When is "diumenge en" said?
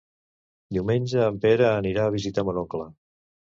0.77-1.37